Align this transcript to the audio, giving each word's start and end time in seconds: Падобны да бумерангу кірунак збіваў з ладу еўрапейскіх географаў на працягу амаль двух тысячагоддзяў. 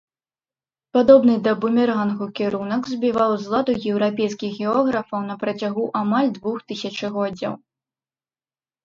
Падобны 0.95 1.33
да 1.47 1.51
бумерангу 1.65 2.25
кірунак 2.39 2.83
збіваў 2.93 3.31
з 3.43 3.51
ладу 3.55 3.75
еўрапейскіх 3.91 4.55
географаў 4.63 5.19
на 5.29 5.35
працягу 5.45 5.83
амаль 6.01 6.33
двух 6.39 6.57
тысячагоддзяў. 6.73 7.53